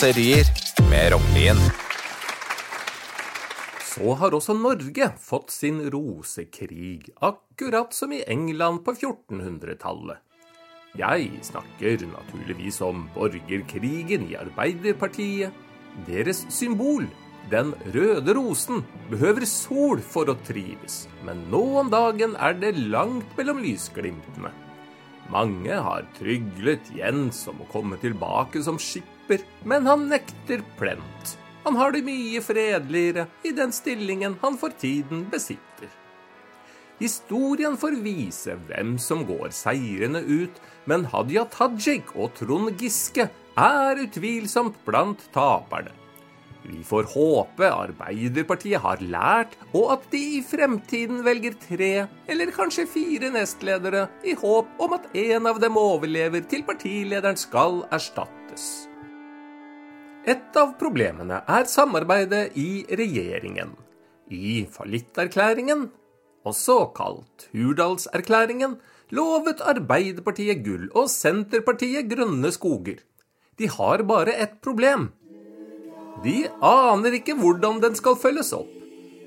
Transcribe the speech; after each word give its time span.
Raserier 0.00 0.46
med 0.90 1.12
Rognlien. 1.12 1.58
Så 3.84 4.14
har 4.16 4.32
også 4.32 4.54
Norge 4.56 5.10
fått 5.20 5.52
sin 5.52 5.82
rosekrig, 5.92 7.10
akkurat 7.20 7.92
som 7.92 8.14
i 8.16 8.22
England 8.24 8.80
på 8.86 8.94
1400-tallet. 8.94 10.22
Jeg 10.96 11.28
snakker 11.44 12.06
naturligvis 12.14 12.80
om 12.80 13.10
borgerkrigen 13.12 14.24
i 14.30 14.38
Arbeiderpartiet. 14.40 15.52
Deres 16.08 16.46
symbol, 16.48 17.04
den 17.52 17.74
røde 17.92 18.38
rosen, 18.40 18.80
behøver 19.12 19.44
sol 19.44 20.00
for 20.00 20.32
å 20.32 20.38
trives, 20.48 21.02
men 21.28 21.44
nå 21.52 21.60
om 21.84 21.92
dagen 21.92 22.40
er 22.40 22.56
det 22.56 22.72
langt 22.88 23.36
mellom 23.36 23.60
lysglimtene. 23.68 24.56
Mange 25.30 25.76
har 25.78 26.06
tryglet 26.16 26.90
Jens 26.96 27.44
om 27.50 27.60
å 27.62 27.68
komme 27.70 27.98
tilbake 28.02 28.62
som 28.66 28.80
skipper, 28.82 29.44
men 29.62 29.86
han 29.86 30.08
nekter 30.10 30.64
plent. 30.78 31.36
Han 31.62 31.76
har 31.78 31.94
det 31.94 32.02
mye 32.02 32.40
fredeligere 32.42 33.28
i 33.46 33.52
den 33.54 33.70
stillingen 33.74 34.38
han 34.42 34.56
for 34.58 34.74
tiden 34.80 35.26
besitter. 35.30 35.90
Historien 37.00 37.78
får 37.80 37.94
vise 38.04 38.56
hvem 38.68 38.96
som 39.00 39.22
går 39.28 39.54
seirende 39.54 40.20
ut, 40.26 40.58
men 40.90 41.06
Hadia 41.08 41.46
Tajik 41.48 42.10
og 42.16 42.34
Trond 42.36 42.74
Giske 42.80 43.30
er 43.56 44.02
utvilsomt 44.02 44.76
blant 44.84 45.22
taperne. 45.32 45.94
Vi 46.64 46.82
får 46.84 47.08
håpe 47.14 47.68
Arbeiderpartiet 47.72 48.82
har 48.84 49.00
lært, 49.00 49.56
og 49.72 49.94
at 49.96 50.04
de 50.12 50.20
i 50.36 50.42
fremtiden 50.44 51.22
velger 51.24 51.56
tre 51.62 51.92
eller 52.30 52.52
kanskje 52.54 52.86
fire 52.90 53.30
nestledere, 53.32 54.06
i 54.24 54.36
håp 54.36 54.82
om 54.82 54.96
at 54.98 55.08
en 55.16 55.48
av 55.48 55.60
dem 55.62 55.78
overlever 55.80 56.44
til 56.50 56.64
partilederen 56.68 57.38
skal 57.40 57.82
erstattes. 57.90 58.90
Et 60.28 60.56
av 60.60 60.74
problemene 60.80 61.40
er 61.48 61.64
samarbeidet 61.70 62.50
i 62.60 62.84
regjeringen. 62.92 63.72
I 64.28 64.66
fallitterklæringen, 64.70 65.88
også 66.46 66.90
kalt 66.96 67.48
Hurdalserklæringen, 67.54 68.76
lovet 69.16 69.64
Arbeiderpartiet 69.64 70.60
gull 70.64 70.90
og 70.92 71.08
Senterpartiet 71.12 72.08
grønne 72.12 72.52
skoger. 72.52 73.00
De 73.58 73.68
har 73.68 74.04
bare 74.08 74.36
ett 74.36 74.60
problem. 74.64 75.10
De 76.24 76.36
aner 76.66 77.16
ikke 77.20 77.36
hvordan 77.38 77.80
den 77.82 77.96
skal 77.96 78.18
følges 78.20 78.52
opp. 78.56 78.70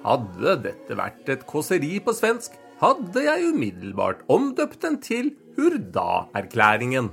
Hadde 0.03 0.57
dette 0.65 0.97
vært 0.99 1.29
et 1.31 1.45
kåseri 1.47 1.95
på 2.03 2.13
svensk, 2.15 2.57
hadde 2.83 3.23
jeg 3.23 3.53
umiddelbart 3.53 4.25
omdøpt 4.31 4.81
den 4.83 4.99
til 5.03 5.31
Hurda-erklæringen. 5.55 7.11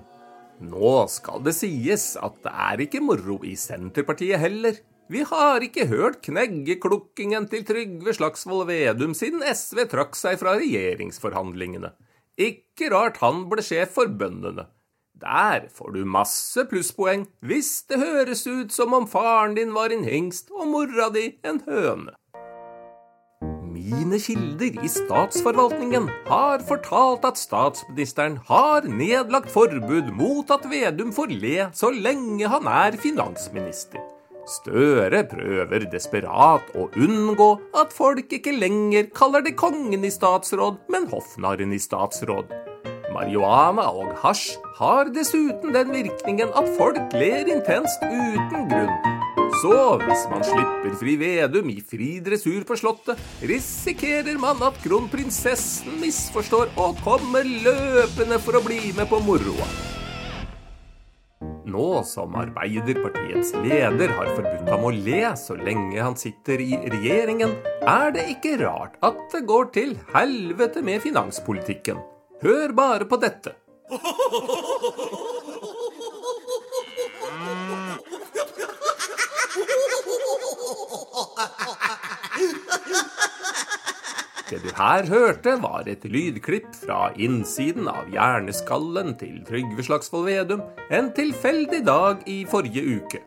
Nå 0.60 0.94
skal 1.08 1.44
det 1.46 1.54
sies 1.56 2.12
at 2.20 2.40
det 2.44 2.52
er 2.52 2.82
ikke 2.84 3.02
moro 3.04 3.38
i 3.46 3.54
Senterpartiet 3.56 4.42
heller. 4.42 4.80
Vi 5.10 5.22
har 5.26 5.64
ikke 5.64 5.88
hørt 5.90 6.20
kneggeklukkingen 6.26 7.48
til 7.50 7.64
Trygve 7.66 8.14
Slagsvold 8.14 8.68
Vedum 8.68 9.14
siden 9.18 9.42
SV 9.42 9.86
trakk 9.90 10.18
seg 10.18 10.36
fra 10.42 10.58
regjeringsforhandlingene. 10.60 11.94
Ikke 12.38 12.90
rart 12.92 13.18
han 13.24 13.46
ble 13.50 13.64
sjef 13.64 13.96
for 13.96 14.10
bøndene. 14.10 14.68
Der 15.20 15.66
får 15.68 15.92
du 15.96 16.04
masse 16.08 16.64
plusspoeng 16.70 17.26
hvis 17.44 17.82
det 17.90 17.98
høres 18.00 18.46
ut 18.48 18.72
som 18.72 18.94
om 18.96 19.08
faren 19.10 19.56
din 19.58 19.74
var 19.76 19.92
en 19.92 20.06
hengst 20.06 20.48
og 20.54 20.70
mora 20.70 21.10
di 21.12 21.26
en 21.44 21.60
høne. 21.66 22.14
Mine 23.70 24.18
kilder 24.20 24.78
i 24.84 24.88
statsforvaltningen 24.90 26.08
har 26.28 26.64
fortalt 26.68 27.26
at 27.28 27.40
statsministeren 27.40 28.38
har 28.48 28.88
nedlagt 28.88 29.52
forbud 29.52 30.08
mot 30.16 30.50
at 30.54 30.64
Vedum 30.72 31.12
får 31.16 31.36
le 31.42 31.68
så 31.76 31.92
lenge 31.92 32.48
han 32.48 32.68
er 32.70 32.96
finansminister. 33.00 34.00
Støre 34.50 35.22
prøver 35.30 35.84
desperat 35.92 36.72
å 36.74 36.88
unngå 36.98 37.50
at 37.78 37.92
folk 37.94 38.32
ikke 38.40 38.56
lenger 38.56 39.12
kaller 39.14 39.44
det 39.44 39.54
kongen 39.60 40.04
i 40.06 40.10
statsråd, 40.10 40.80
men 40.90 41.06
hoffnarren 41.12 41.76
i 41.76 41.78
statsråd. 41.78 42.69
Marihuana 43.10 43.88
og 43.90 44.14
hasj 44.22 44.54
har 44.78 45.10
dessuten 45.14 45.74
den 45.74 45.90
virkningen 45.94 46.52
at 46.56 46.68
folk 46.78 47.16
ler 47.18 47.50
intenst 47.50 48.04
uten 48.06 48.68
grunn. 48.70 49.18
Så 49.60 49.76
hvis 50.04 50.22
man 50.30 50.44
slipper 50.46 50.94
fri 51.00 51.16
Vedum 51.20 51.68
i 51.72 51.80
fri 51.82 52.10
dressur 52.24 52.62
på 52.66 52.78
Slottet, 52.78 53.18
risikerer 53.42 54.38
man 54.40 54.62
at 54.64 54.78
kronprinsessen 54.84 55.98
misforstår 56.00 56.70
og 56.80 57.00
kommer 57.04 57.44
løpende 57.44 58.38
for 58.40 58.60
å 58.60 58.64
bli 58.64 58.92
med 58.96 59.10
på 59.10 59.18
moroa. 59.26 59.66
Nå 61.70 61.88
som 62.08 62.34
Arbeiderpartiets 62.38 63.52
leder 63.62 64.14
har 64.16 64.30
forbudt 64.36 64.70
ham 64.70 64.86
å 64.86 64.94
le 64.94 65.22
så 65.38 65.58
lenge 65.58 65.98
han 65.98 66.16
sitter 66.18 66.62
i 66.62 66.78
regjeringen, 66.94 67.52
er 67.86 68.14
det 68.16 68.26
ikke 68.36 68.56
rart 68.64 68.96
at 69.06 69.20
det 69.34 69.44
går 69.50 69.70
til 69.76 69.94
helvete 70.14 70.82
med 70.86 71.02
finanspolitikken. 71.04 72.00
Hør 72.40 72.72
bare 72.72 73.04
på 73.04 73.18
dette. 73.20 73.52
Det 84.50 84.58
du 84.64 84.70
her 84.74 85.06
hørte, 85.06 85.52
var 85.62 85.84
et 85.86 86.04
lydklipp 86.08 86.72
fra 86.80 87.10
innsiden 87.20 87.90
av 87.92 88.08
hjerneskallen 88.10 89.12
til 89.20 89.42
Trygve 89.46 89.84
Slagsvold 89.86 90.26
Vedum 90.30 90.64
en 90.90 91.10
tilfeldig 91.14 91.82
dag 91.86 92.24
i 92.26 92.40
forrige 92.50 92.82
uke. 92.96 93.20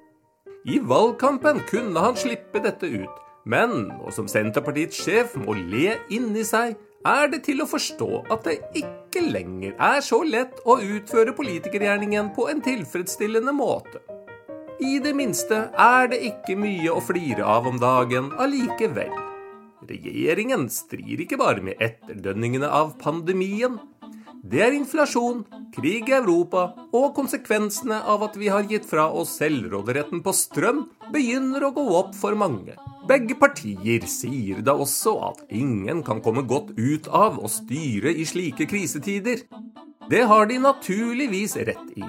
I 0.65 0.79
valgkampen 0.81 1.61
kunne 1.69 2.01
han 2.01 2.17
slippe 2.17 2.59
dette 2.65 2.89
ut, 2.89 3.21
men 3.45 3.91
nå 3.91 4.11
som 4.15 4.27
Senterpartiets 4.31 4.99
sjef 5.05 5.37
må 5.39 5.53
le 5.59 5.99
inni 6.09 6.43
seg, 6.47 6.75
er 7.07 7.29
det 7.31 7.43
til 7.47 7.63
å 7.63 7.67
forstå 7.69 8.09
at 8.31 8.47
det 8.47 8.59
ikke 8.79 9.23
lenger 9.27 9.75
er 9.81 9.99
så 10.05 10.21
lett 10.23 10.61
å 10.65 10.77
utføre 10.79 11.35
politikergjerningen 11.35 12.31
på 12.35 12.47
en 12.51 12.63
tilfredsstillende 12.63 13.53
måte. 13.55 14.01
I 14.83 14.97
det 15.03 15.13
minste 15.15 15.67
er 15.79 16.09
det 16.11 16.19
ikke 16.27 16.57
mye 16.59 16.91
å 16.91 17.03
flire 17.03 17.45
av 17.47 17.67
om 17.69 17.77
dagen 17.79 18.31
allikevel. 18.41 19.13
Regjeringen 19.87 20.69
strir 20.71 21.21
ikke 21.23 21.37
bare 21.39 21.63
med 21.63 21.79
etterdønningene 21.83 22.69
av 22.71 22.95
pandemien. 23.01 23.77
Det 24.43 24.59
er 24.59 24.73
inflasjon, 24.75 25.45
krig 25.71 26.09
i 26.11 26.15
Europa 26.17 26.65
og 26.91 27.13
konsekvensene 27.15 28.01
av 28.11 28.25
at 28.25 28.33
vi 28.35 28.49
har 28.51 28.65
gitt 28.67 28.83
fra 28.89 29.05
oss 29.07 29.37
selvråderetten 29.39 30.19
på 30.25 30.33
strøm, 30.35 30.81
begynner 31.13 31.63
å 31.63 31.69
gå 31.71 31.85
opp 31.95 32.11
for 32.19 32.35
mange. 32.35 32.75
Begge 33.07 33.37
partier 33.39 34.03
sier 34.11 34.59
da 34.59 34.75
også 34.75 35.15
at 35.29 35.39
ingen 35.47 36.03
kan 36.03 36.19
komme 36.25 36.43
godt 36.43 36.75
ut 36.75 37.07
av 37.07 37.39
å 37.39 37.47
styre 37.47 38.11
i 38.11 38.27
slike 38.27 38.67
krisetider. 38.67 39.45
Det 40.11 40.25
har 40.27 40.51
de 40.51 40.59
naturligvis 40.59 41.55
rett 41.63 41.95
i. 41.95 42.03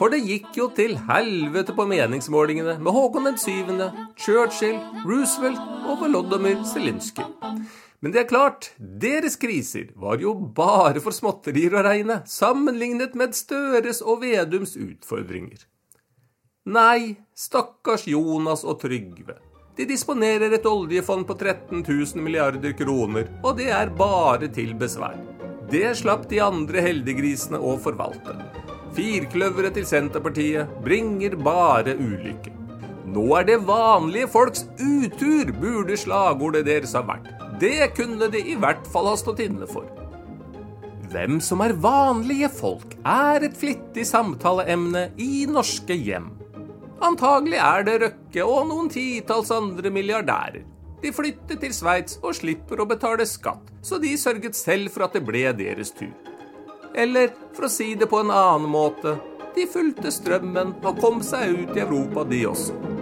For 0.00 0.08
det 0.08 0.24
gikk 0.24 0.56
jo 0.56 0.70
til 0.74 0.96
helvete 1.10 1.76
på 1.76 1.84
meningsmålingene 1.86 2.78
med 2.80 2.96
Håkon 2.96 3.28
den 3.28 3.36
7., 3.36 3.90
Churchill, 4.16 4.80
Roosevelt 5.04 5.60
og 5.84 6.00
Volodymyr 6.00 6.64
Zelinskyj. 6.64 7.28
Men 8.04 8.12
det 8.12 8.20
er 8.20 8.28
klart, 8.28 8.66
deres 8.76 9.38
kriser 9.40 9.86
var 9.96 10.18
jo 10.20 10.34
bare 10.36 11.00
for 11.00 11.16
småtterier 11.16 11.72
å 11.72 11.84
regne, 11.86 12.18
sammenlignet 12.28 13.14
med 13.16 13.32
Støres 13.32 14.02
og 14.04 14.20
Vedums 14.20 14.74
utfordringer. 14.76 15.62
Nei, 16.68 17.16
stakkars 17.32 18.04
Jonas 18.04 18.60
og 18.68 18.82
Trygve. 18.82 19.38
De 19.78 19.86
disponerer 19.88 20.52
et 20.52 20.68
oljefond 20.68 21.24
på 21.24 21.38
13 21.38 21.80
000 21.80 22.20
milliarder 22.26 22.76
kroner, 22.76 23.30
og 23.40 23.56
det 23.62 23.70
er 23.72 23.94
bare 23.96 24.50
til 24.52 24.76
besvær. 24.76 25.16
Det 25.72 25.86
slapp 25.96 26.28
de 26.28 26.42
andre 26.44 26.84
heldiggrisene 26.84 27.56
å 27.56 27.78
forvalte. 27.80 28.36
Firkløveret 28.94 29.78
til 29.78 29.88
Senterpartiet 29.88 30.76
bringer 30.84 31.38
bare 31.40 31.96
ulykke. 31.96 32.52
Nå 33.16 33.24
er 33.40 33.48
det 33.48 33.62
vanlige 33.64 34.28
folks 34.28 34.68
utur, 34.76 35.56
burde 35.56 35.96
slagordet 35.96 36.66
deres 36.68 36.92
ha 36.92 37.00
vært. 37.08 37.33
Det 37.64 37.94
kunne 37.96 38.28
de 38.28 38.40
i 38.44 38.56
hvert 38.60 38.84
fall 38.92 39.06
ha 39.08 39.16
stått 39.16 39.40
inne 39.40 39.64
for. 39.70 39.86
Hvem 41.14 41.38
som 41.40 41.62
er 41.64 41.72
vanlige 41.80 42.50
folk, 42.52 42.96
er 43.08 43.46
et 43.46 43.56
flittig 43.56 44.04
samtaleemne 44.08 45.06
i 45.22 45.46
norske 45.48 45.96
hjem. 45.96 46.26
Antagelig 47.04 47.60
er 47.62 47.86
det 47.86 47.94
Røkke 48.02 48.44
og 48.44 48.68
noen 48.68 48.90
titalls 48.92 49.52
andre 49.54 49.92
milliardærer. 49.94 50.66
De 51.00 51.12
flyttet 51.12 51.62
til 51.62 51.72
Sveits 51.76 52.18
og 52.20 52.36
slipper 52.36 52.82
å 52.82 52.88
betale 52.90 53.24
skatt, 53.28 53.72
så 53.84 54.00
de 54.02 54.12
sørget 54.20 54.58
selv 54.58 54.92
for 54.92 55.06
at 55.06 55.16
det 55.16 55.24
ble 55.24 55.46
deres 55.56 55.94
tur. 55.96 56.12
Eller 56.92 57.32
for 57.56 57.68
å 57.68 57.72
si 57.72 57.94
det 57.96 58.10
på 58.10 58.20
en 58.20 58.32
annen 58.34 58.68
måte, 58.72 59.16
de 59.56 59.64
fulgte 59.70 60.12
strømmen 60.12 60.76
og 60.82 61.00
kom 61.00 61.24
seg 61.24 61.54
ut 61.62 61.78
i 61.78 61.84
Europa, 61.86 62.26
de 62.28 62.44
også. 62.50 62.93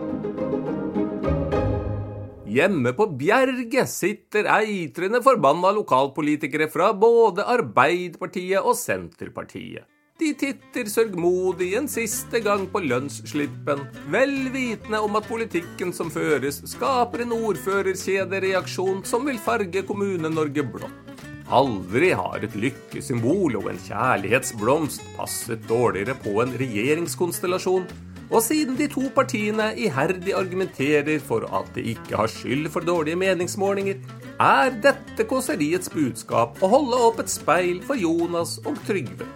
Hjemme 2.52 2.90
på 2.92 3.06
Bjerget 3.16 3.88
sitter 3.88 4.44
eitrende 4.58 5.22
forbanna 5.24 5.70
lokalpolitikere 5.72 6.66
fra 6.68 6.90
både 6.92 7.46
Arbeiderpartiet 7.48 8.60
og 8.60 8.76
Senterpartiet. 8.76 9.86
De 10.20 10.34
titter 10.36 10.90
sørgmodig 10.90 11.70
en 11.78 11.88
siste 11.88 12.42
gang 12.44 12.66
på 12.70 12.82
lønnsslippen, 12.84 13.80
vel 14.12 14.34
vitende 14.52 15.00
om 15.00 15.16
at 15.18 15.30
politikken 15.30 15.94
som 15.96 16.12
føres, 16.12 16.60
skaper 16.74 17.24
en 17.24 17.32
ordførerkjedereaksjon 17.38 19.00
som 19.08 19.24
vil 19.30 19.40
farge 19.40 19.86
Kommune-Norge 19.88 20.66
blått. 20.76 21.16
Aldri 21.52 22.12
har 22.16 22.44
et 22.44 22.54
lykkesymbol 22.56 23.56
og 23.62 23.72
en 23.72 23.80
kjærlighetsblomst 23.88 25.08
passet 25.16 25.64
dårligere 25.72 26.20
på 26.20 26.36
en 26.44 26.52
regjeringskonstellasjon. 26.60 27.88
Og 28.30 28.40
siden 28.44 28.78
de 28.78 28.88
to 28.92 29.08
partiene 29.14 29.72
iherdig 29.76 30.34
argumenterer 30.36 31.18
for 31.20 31.48
at 31.58 31.68
de 31.74 31.84
ikke 31.94 32.16
har 32.16 32.30
skyld 32.32 32.70
for 32.72 32.84
dårlige 32.84 33.18
meningsmålinger, 33.20 34.00
er 34.40 34.72
dette 34.82 35.26
kåseriets 35.28 35.92
budskap 35.92 36.62
å 36.62 36.70
holde 36.72 36.98
opp 37.10 37.20
et 37.22 37.30
speil 37.30 37.82
for 37.86 37.98
Jonas 38.00 38.58
og 38.66 38.78
Trygve 38.88 39.28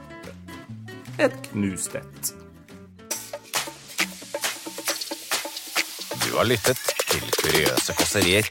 et 1.18 1.36
knust 1.50 1.94
et. 1.96 2.32
Du 6.26 6.36
har 6.36 6.44
lyttet 6.44 6.80
til 7.08 7.24
Kuriøse 7.40 7.96
kåserier 7.96 8.50